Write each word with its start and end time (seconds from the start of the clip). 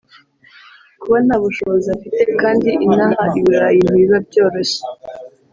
kuba 1.01 1.17
nta 1.25 1.35
bushobozi 1.43 1.87
afite 1.95 2.21
kandi 2.41 2.69
inaha 2.85 3.23
i 3.39 3.41
Burayi 3.45 3.79
ntibiba 3.83 4.17
byoroshye 4.27 4.81